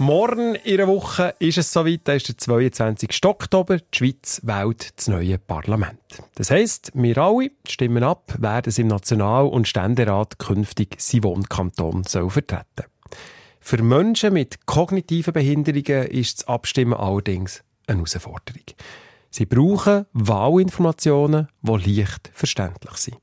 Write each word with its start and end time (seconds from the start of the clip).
Morgen 0.00 0.56
in 0.56 0.80
einer 0.80 0.88
Woche 0.88 1.36
ist 1.38 1.56
es 1.56 1.72
soweit, 1.72 2.00
da 2.02 2.14
ist 2.14 2.26
der 2.26 2.36
22. 2.36 3.24
Oktober. 3.24 3.78
Die 3.78 3.96
Schweiz 3.96 4.40
wählt 4.42 4.92
das 4.96 5.06
neue 5.06 5.38
Parlament. 5.38 6.00
Das 6.34 6.50
heisst, 6.50 6.90
wir 6.94 7.16
alle 7.16 7.52
stimmen 7.68 8.02
ab, 8.02 8.34
wer 8.40 8.60
das 8.60 8.78
im 8.78 8.88
National- 8.88 9.46
und 9.46 9.68
Ständerat 9.68 10.40
künftig 10.40 11.00
seinen 11.00 11.22
Wohnkanton 11.22 12.02
soll 12.02 12.28
vertreten 12.28 12.90
Für 13.60 13.84
Menschen 13.84 14.32
mit 14.32 14.66
kognitiven 14.66 15.32
Behinderungen 15.32 16.08
ist 16.08 16.40
das 16.40 16.48
Abstimmen 16.48 16.94
allerdings 16.94 17.62
eine 17.86 17.98
Herausforderung. 17.98 18.64
Sie 19.30 19.46
brauchen 19.46 20.06
Wahlinformationen, 20.12 21.46
die 21.62 21.70
leicht 22.00 22.32
verständlich 22.34 22.96
sind. 22.96 23.18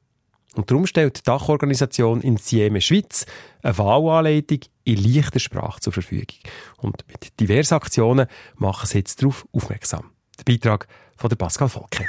Und 0.56 0.70
darum 0.70 0.86
stellt 0.86 1.20
die 1.20 1.24
Dachorganisation 1.24 2.22
Insieme 2.22 2.82
Schweiz 2.82 3.26
eine 3.62 3.78
Wahlanleitung 3.78 4.60
in 4.84 5.02
leichter 5.02 5.40
Sprache 5.40 5.80
zur 5.80 5.94
Verfügung. 5.94 6.38
Und 6.78 7.06
mit 7.08 7.40
diversen 7.40 7.76
Aktionen 7.76 8.28
machen 8.56 8.88
sie 8.88 8.98
jetzt 8.98 9.22
darauf 9.22 9.48
aufmerksam. 9.54 10.12
Der 10.38 10.52
Beitrag 10.52 10.88
von 11.16 11.30
der 11.30 11.38
Pascal 11.38 11.70
Volke. 11.70 12.06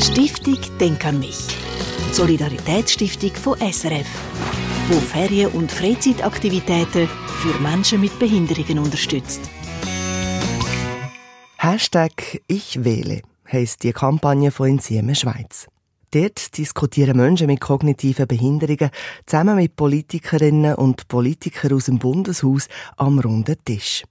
Stiftung 0.00 0.58
Denk 0.80 1.04
an 1.04 1.20
mich. 1.20 1.38
Solidaritätsstiftung 2.12 3.34
von 3.34 3.58
SRF, 3.58 4.06
wo 4.88 4.98
Ferien- 5.00 5.50
und 5.52 5.70
Freizeitaktivitäten 5.70 7.08
für 7.08 7.60
Menschen 7.60 8.00
mit 8.00 8.18
Behinderungen 8.18 8.78
unterstützt. 8.78 9.40
Hashtag 11.58 12.40
Ich 12.46 12.84
wähle 12.84 13.22
heisst 13.50 13.82
die 13.82 13.92
Kampagne 13.92 14.50
von 14.50 14.68
Insieme 14.68 15.14
Schweiz. 15.14 15.68
Dort 16.12 16.56
diskutieren 16.56 17.16
Menschen 17.16 17.48
mit 17.48 17.60
kognitiven 17.60 18.26
Behinderungen 18.26 18.90
zusammen 19.26 19.56
mit 19.56 19.76
Politikerinnen 19.76 20.74
und 20.74 21.08
Politikern 21.08 21.72
aus 21.72 21.86
dem 21.86 21.98
Bundeshaus 21.98 22.68
am 22.96 23.18
runden 23.18 23.56
Tisch. 23.64 24.04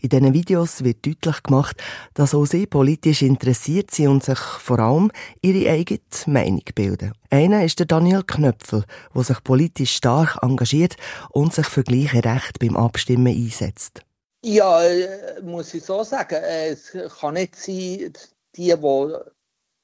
In 0.00 0.08
diesen 0.08 0.34
Videos 0.34 0.82
wird 0.82 1.06
deutlich 1.06 1.42
gemacht, 1.42 1.76
dass 2.14 2.34
auch 2.34 2.44
sie 2.44 2.66
politisch 2.66 3.22
interessiert 3.22 3.90
sind 3.90 4.08
und 4.08 4.24
sich 4.24 4.38
vor 4.38 4.80
allem 4.80 5.12
ihre 5.42 5.70
eigene 5.70 6.00
Meinung 6.26 6.62
bilden. 6.74 7.12
Einer 7.30 7.64
ist 7.64 7.78
der 7.78 7.86
Daniel 7.86 8.24
Knöpfel, 8.24 8.84
der 9.14 9.22
sich 9.22 9.42
politisch 9.44 9.94
stark 9.94 10.38
engagiert 10.42 10.96
und 11.30 11.54
sich 11.54 11.66
für 11.66 11.84
gleiche 11.84 12.24
Rechte 12.24 12.58
beim 12.58 12.76
Abstimmen 12.76 13.28
einsetzt. 13.34 14.02
Ja, 14.42 14.82
äh, 14.82 15.40
muss 15.42 15.74
ich 15.74 15.84
so 15.84 16.02
sagen. 16.02 16.42
Es 16.42 16.96
kann 17.20 17.34
nicht 17.34 17.56
sein, 17.56 18.12
die, 18.56 18.74
wo, 18.80 19.14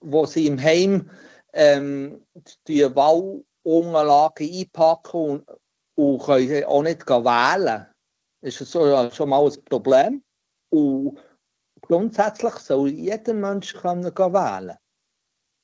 wo 0.00 0.26
sie 0.26 0.46
im 0.46 0.60
Heim 0.60 1.10
ähm, 1.56 2.22
die 2.68 2.84
Wahlunterlagen 2.94 4.48
einpacken 4.48 5.20
und, 5.20 5.46
und 5.94 6.22
können 6.22 6.64
auch 6.64 6.82
nicht 6.82 7.08
wählen. 7.08 7.86
Das 8.42 8.60
ist 8.60 8.70
so, 8.70 9.10
schon 9.10 9.28
mal 9.30 9.44
ein 9.44 9.64
Problem. 9.64 10.22
Und 10.70 11.18
grundsätzlich 11.80 12.54
soll 12.54 12.90
jeder 12.90 13.34
Mensch 13.34 13.72
können 13.74 14.04
wählen 14.04 14.76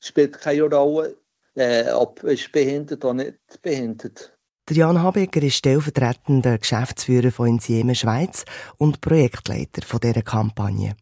Es 0.01 0.07
spielt 0.07 0.39
keine 0.39 0.63
Rolle, 0.63 1.15
äh, 1.55 1.91
ob 1.91 2.23
es 2.23 2.51
behindert 2.51 3.05
oder 3.05 3.13
nicht 3.13 3.61
behindert. 3.61 4.35
Der 4.69 4.77
Jan 4.77 5.03
Habecker 5.03 5.43
ist 5.43 5.55
stellvertretender 5.55 6.57
Geschäftsführer 6.57 7.31
von 7.31 7.47
Insieme 7.47 7.95
Schweiz 7.95 8.45
und 8.77 9.01
Projektleiter 9.01 9.81
von 9.85 9.99
dieser 9.99 10.21
Kampagne. 10.21 10.95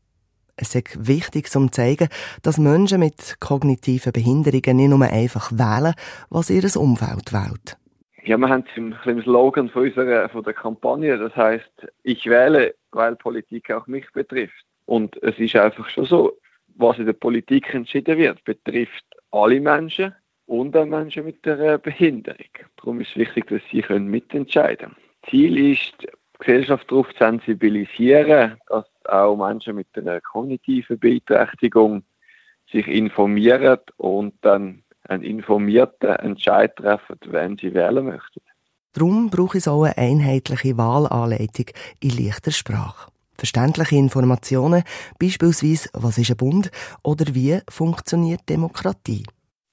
Es 0.61 0.75
ist 0.75 1.07
wichtig, 1.07 1.53
um 1.55 1.71
zu 1.71 1.81
zeigen, 1.81 2.07
dass 2.43 2.59
Menschen 2.59 2.99
mit 2.99 3.37
kognitiven 3.39 4.13
Behinderungen 4.13 4.77
nicht 4.77 4.89
nur 4.89 5.01
einfach 5.01 5.51
wählen, 5.51 5.95
was 6.29 6.51
ihr 6.51 6.63
Umfeld 6.79 7.33
wählt. 7.33 7.77
Ja, 8.23 8.37
wir 8.37 8.47
haben 8.47 8.63
es 8.69 8.77
im, 8.77 9.21
Slogan 9.23 9.69
von, 9.69 9.83
unserer, 9.83 10.29
von 10.29 10.43
der 10.43 10.53
Kampagne, 10.53 11.17
das 11.17 11.35
heißt, 11.35 11.87
ich 12.03 12.27
wähle, 12.27 12.75
weil 12.91 13.15
Politik 13.15 13.71
auch 13.71 13.87
mich 13.87 14.05
betrifft. 14.13 14.63
Und 14.85 15.21
es 15.23 15.39
ist 15.39 15.55
einfach 15.55 15.89
schon 15.89 16.05
so, 16.05 16.37
was 16.75 16.99
in 16.99 17.07
der 17.07 17.13
Politik 17.13 17.73
entschieden 17.73 18.19
wird, 18.19 18.43
betrifft 18.43 19.05
alle 19.31 19.59
Menschen 19.59 20.13
und 20.45 20.77
auch 20.77 20.85
Menschen 20.85 21.25
mit 21.25 21.47
einer 21.47 21.79
Behinderung. 21.79 22.45
Darum 22.77 23.01
ist 23.01 23.11
es 23.11 23.17
wichtig, 23.17 23.47
dass 23.47 23.61
sie 23.71 23.83
mitentscheiden 23.99 24.89
können. 24.89 24.95
Ziel 25.27 25.71
ist, 25.71 25.93
die 26.03 26.07
Gesellschaft 26.39 26.91
darauf 26.91 27.09
zu 27.13 27.17
sensibilisieren, 27.17 28.57
dass 28.67 28.85
auch 29.09 29.35
Menschen 29.35 29.75
mit 29.75 29.87
einer 29.95 30.21
kognitiven 30.21 30.99
Beeinträchtigung 30.99 32.03
sich 32.71 32.87
informieren 32.87 33.79
und 33.97 34.33
dann 34.41 34.83
einen 35.07 35.23
informierten 35.23 36.09
Entscheid 36.09 36.75
treffen, 36.75 37.17
wenn 37.27 37.57
sie 37.57 37.73
wählen 37.73 38.05
möchten. 38.05 38.41
Darum 38.93 39.29
brauche 39.29 39.57
es 39.57 39.67
auch 39.67 39.83
eine 39.83 39.97
einheitliche 39.97 40.77
Wahlanleitung 40.77 41.67
in 42.01 42.09
leichter 42.09 42.51
Sprache. 42.51 43.09
Verständliche 43.37 43.95
Informationen, 43.95 44.83
beispielsweise, 45.19 45.89
was 45.93 46.17
ist 46.17 46.29
ein 46.29 46.37
Bund 46.37 46.71
oder 47.03 47.25
wie 47.33 47.59
funktioniert 47.69 48.41
Demokratie. 48.49 49.23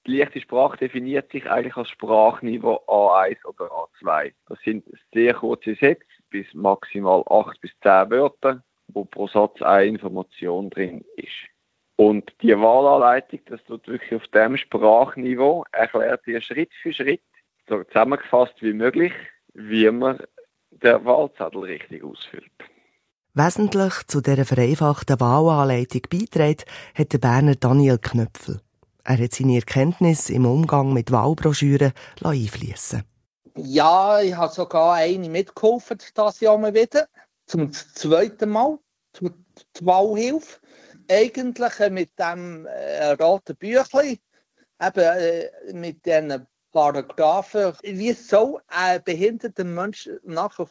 Die 0.06 0.16
leichte 0.16 0.40
Sprache 0.40 0.78
definiert 0.78 1.30
sich 1.30 1.44
eigentlich 1.50 1.76
als 1.76 1.90
Sprachniveau 1.90 2.80
A1 2.86 3.44
oder 3.44 3.66
A2. 3.66 4.32
Das 4.48 4.58
sind 4.64 4.84
sehr 5.12 5.34
kurze 5.34 5.74
Sätze, 5.74 6.06
bis 6.30 6.46
maximal 6.54 7.22
8 7.28 7.60
bis 7.60 7.72
10 7.82 8.10
Wörter 8.10 8.62
wo 8.88 9.04
pro 9.04 9.28
Satz 9.28 9.62
eine 9.62 9.86
Information 9.86 10.70
drin 10.70 11.04
ist. 11.16 11.48
Und 11.96 12.32
die 12.42 12.56
Wahlanleitung, 12.56 13.40
das 13.46 13.62
tut 13.64 13.86
wirklich 13.88 14.14
auf 14.14 14.28
dem 14.28 14.56
Sprachniveau, 14.56 15.64
erklärt 15.72 16.26
ihr 16.26 16.40
Schritt 16.40 16.70
für 16.80 16.92
Schritt, 16.92 17.22
so 17.68 17.82
zusammengefasst 17.84 18.54
wie 18.60 18.72
möglich, 18.72 19.12
wie 19.54 19.90
man 19.90 20.18
den 20.70 21.04
Wahlzettel 21.04 21.62
richtig 21.62 22.04
ausfüllt. 22.04 22.52
Wesentlich 23.34 23.94
zu 24.06 24.20
dieser 24.20 24.44
vereinfachten 24.44 25.20
Wahlanleitung 25.20 26.02
beiträgt, 26.10 26.66
hat 26.94 27.12
der 27.12 27.18
Berner 27.18 27.54
Daniel 27.56 27.98
Knöpfel. 27.98 28.60
Er 29.04 29.18
hat 29.18 29.32
seine 29.32 29.56
Erkenntnisse 29.56 30.34
im 30.34 30.46
Umgang 30.46 30.92
mit 30.92 31.10
Wahlbroschüren 31.10 31.92
einfließen 32.22 33.04
Ja, 33.56 34.20
ich 34.20 34.36
habe 34.36 34.52
sogar 34.52 34.94
eine 34.94 35.28
mitgeholfen, 35.28 35.98
das 36.14 36.40
Jahr 36.40 36.58
mal 36.58 36.74
wieder 36.74 37.08
zum 37.48 37.72
zweiten 37.72 38.50
Mal 38.50 38.78
zur 39.12 39.34
Wahlhilfe. 39.80 40.60
Eigentlich 41.10 41.90
mit 41.90 42.10
dem 42.18 42.66
äh, 42.66 43.12
roten 43.12 43.56
Büchlein, 43.56 44.18
eben 44.80 45.00
äh, 45.00 45.50
mit 45.72 46.04
diesen 46.04 46.46
Paragraphen, 46.70 47.72
wie 47.82 48.12
soll 48.12 48.60
ein 48.68 49.02
behinderter 49.02 49.64
Mensch 49.64 50.08
nachher 50.22 50.66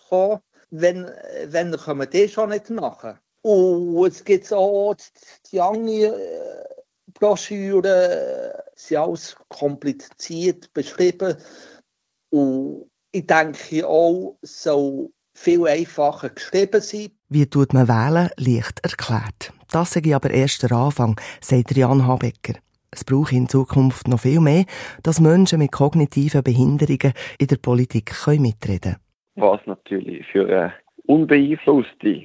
wenn, 0.69 1.09
wenn 1.45 1.75
kommen 1.77 2.09
die 2.09 2.29
schon 2.29 2.49
nicht 2.49 2.69
nachher. 2.69 3.19
Und 3.41 4.05
es 4.05 4.23
gibt 4.23 4.51
auch 4.51 4.95
die 5.51 5.61
anderen 5.61 6.19
äh, 6.19 6.65
Broschüren, 7.13 8.51
sind 8.75 8.97
alles 8.97 9.35
kompliziert 9.47 10.71
beschrieben. 10.73 11.37
Und 12.29 12.91
ich 13.11 13.25
denke 13.25 13.87
auch, 13.87 14.37
so 14.41 15.11
viel 15.37 15.67
einfacher 15.67 16.29
geschrieben 16.29 16.81
sind. 16.81 17.11
Wie 17.29 17.45
tut 17.45 17.71
man 17.71 17.87
wählen, 17.87 18.29
leicht 18.37 18.79
erklärt. 18.83 19.53
Das 19.71 19.91
sage 19.91 20.09
ich 20.09 20.15
aber 20.15 20.31
erst 20.31 20.63
der 20.63 20.71
Anfang, 20.71 21.19
sagt 21.41 21.77
Jan 21.77 22.07
Habecker. 22.07 22.55
Es 22.89 23.03
braucht 23.03 23.33
in 23.33 23.47
Zukunft 23.47 24.07
noch 24.07 24.21
viel 24.21 24.39
mehr, 24.39 24.65
dass 25.03 25.19
Menschen 25.19 25.59
mit 25.59 25.71
kognitiven 25.71 26.41
Behinderungen 26.41 27.13
in 27.37 27.47
der 27.47 27.57
Politik 27.57 28.15
mitreden 28.27 28.79
können. 28.79 28.95
Was 29.35 29.61
natürlich 29.67 30.25
für 30.25 30.47
eine 30.47 30.73
unbeeinflusste 31.05 32.23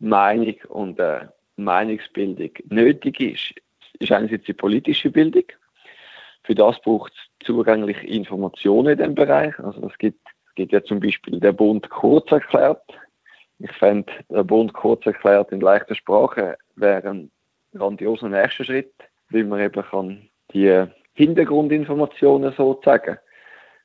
Meinung 0.00 0.56
und 0.68 1.00
eine 1.00 1.32
Meinungsbildung 1.56 2.50
nötig 2.68 3.20
ist, 3.20 3.54
ist 4.00 4.10
einerseits 4.10 4.46
die 4.46 4.54
politische 4.54 5.10
Bildung. 5.10 5.44
Für 6.42 6.54
das 6.54 6.80
braucht 6.80 7.12
es 7.12 7.46
zugängliche 7.46 8.06
Informationen 8.06 8.92
in 8.92 8.98
diesem 8.98 9.14
Bereich. 9.14 9.56
Also 9.60 9.86
es 9.86 9.96
gibt 9.98 10.26
gibt 10.60 10.72
ja 10.72 10.82
zum 10.84 11.00
Beispiel 11.00 11.40
der 11.40 11.52
Bund 11.52 11.88
kurz 11.88 12.30
erklärt. 12.30 12.82
Ich 13.58 13.72
fände, 13.72 14.12
der 14.28 14.42
Bund 14.42 14.72
kurz 14.74 15.06
erklärt 15.06 15.52
in 15.52 15.60
leichter 15.60 15.94
Sprache 15.94 16.58
wäre 16.76 17.08
ein 17.08 17.30
grandioser 17.74 18.28
nächster 18.28 18.64
Schritt, 18.64 18.92
wie 19.30 19.42
man 19.42 19.60
eben 19.60 19.82
kann 19.82 20.28
die 20.52 20.84
Hintergrundinformationen 21.14 22.52
sozusagen 22.52 23.18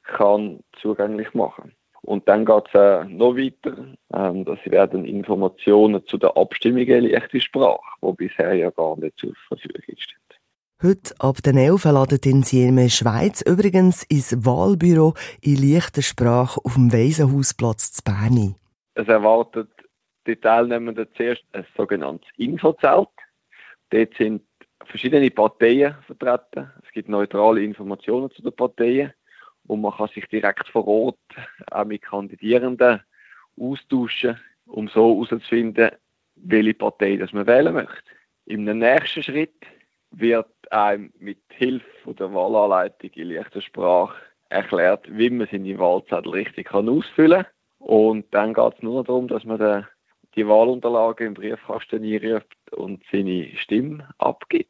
kann 0.03 0.59
zugänglich 0.81 1.33
machen. 1.33 1.73
Und 2.01 2.27
dann 2.27 2.45
geht 2.45 2.65
es 2.67 2.73
äh, 2.75 3.03
noch 3.05 3.35
weiter, 3.35 3.75
ähm, 4.13 4.45
dass 4.45 4.59
werden 4.65 5.05
Informationen 5.05 6.05
zu 6.05 6.17
der 6.17 6.37
Abstimmung 6.37 6.83
in 6.83 7.05
leichter 7.05 7.39
Sprache, 7.39 7.79
wo 8.01 8.13
bisher 8.13 8.53
ja 8.53 8.69
gar 8.69 8.97
nicht 8.97 9.17
zur 9.17 9.33
Verfügung 9.47 9.81
steht. 9.97 10.24
Heute 10.85 11.15
ab 11.17 11.41
den 11.41 11.57
11 11.57 11.85
ladet 11.85 12.27
in 12.27 12.43
Sieme 12.43 12.91
Schweiz 12.91 13.41
übrigens 13.41 14.03
ins 14.03 14.45
Wahlbüro 14.45 15.15
in 15.41 15.55
leichter 15.55 16.03
Sprache 16.03 16.61
auf 16.63 16.75
dem 16.75 16.93
Waisenhausplatz 16.93 17.93
zu 17.93 18.03
Bern 18.03 18.53
Es 18.93 19.07
erwartet 19.07 19.71
die 20.27 20.35
Teilnehmenden 20.35 21.07
zuerst 21.17 21.43
ein 21.53 21.65
sogenanntes 21.75 22.29
Infozelt. 22.37 23.09
Dort 23.89 24.13
sind 24.15 24.43
verschiedene 24.85 25.31
Parteien 25.31 25.95
vertreten. 26.05 26.71
Es 26.83 26.91
gibt 26.91 27.09
neutrale 27.09 27.63
Informationen 27.63 28.29
zu 28.29 28.43
den 28.43 28.55
Parteien 28.55 29.11
und 29.65 29.81
man 29.81 29.93
kann 29.93 30.09
sich 30.09 30.27
direkt 30.27 30.67
vor 30.67 30.87
Ort 30.87 31.17
auch 31.71 31.85
mit 31.85 32.03
Kandidierenden 32.03 33.01
austauschen, 33.59 34.39
um 34.67 34.87
so 34.89 35.15
herauszufinden, 35.15 35.89
welche 36.35 36.75
Partei 36.75 37.15
das 37.17 37.33
man 37.33 37.47
wählen 37.47 37.73
möchte. 37.73 38.03
Im 38.45 38.65
nächsten 38.65 39.23
Schritt 39.23 39.65
wird 40.11 40.54
einem 40.71 41.11
mit 41.19 41.39
Hilfe 41.49 42.13
der 42.13 42.33
Wahlanleitung 42.33 43.09
in 43.11 43.29
leichter 43.29 43.61
Sprache 43.61 44.15
erklärt, 44.49 45.05
wie 45.09 45.29
man 45.29 45.47
seine 45.51 45.77
Wahlzettel 45.79 46.31
richtig 46.31 46.67
kann 46.67 46.89
ausfüllen 46.89 47.43
kann. 47.43 47.51
Und 47.79 48.25
dann 48.33 48.53
geht 48.53 48.73
es 48.77 48.83
nur 48.83 49.03
darum, 49.03 49.27
dass 49.27 49.43
man 49.43 49.85
die 50.35 50.47
Wahlunterlagen 50.47 51.27
im 51.27 51.33
Briefkasten 51.33 52.03
einruft 52.03 52.47
und 52.71 53.03
seine 53.11 53.55
Stimme 53.57 54.09
abgibt. 54.17 54.69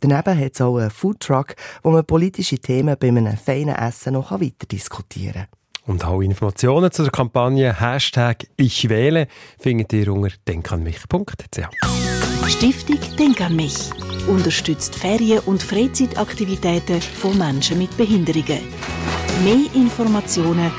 Daneben 0.00 0.38
hat 0.38 0.52
es 0.54 0.60
auch 0.60 0.78
einen 0.78 0.90
Foodtruck, 0.90 1.54
wo 1.82 1.90
man 1.90 2.06
politische 2.06 2.58
Themen 2.58 2.96
bei 2.98 3.08
einem 3.08 3.36
feinen 3.36 3.74
Essen 3.74 4.14
noch 4.14 4.32
weiter 4.32 4.66
diskutieren 4.70 5.34
kann. 5.34 5.60
Und 5.86 6.04
alle 6.04 6.24
Informationen 6.24 6.90
zur 6.90 7.10
Kampagne 7.10 7.80
Hashtag 7.80 8.46
Ich 8.56 8.88
wähle 8.88 9.26
findet 9.58 9.92
ihr 9.92 10.12
unter 10.12 10.34
denkanmich.ch. 10.46 12.19
Stiftung 12.48 12.98
Denk 13.18 13.40
an 13.40 13.56
mich 13.56 13.76
unterstützt 14.26 14.94
Ferien- 14.94 15.40
und 15.46 15.62
Freizeitaktivitäten 15.62 17.00
von 17.00 17.36
Menschen 17.36 17.78
mit 17.78 17.96
Behinderungen. 17.96 18.60
Mehr 19.44 19.74
Informationen 19.74 20.70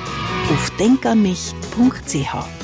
auf 0.49 0.71
denkanmich.ch. 0.77 2.60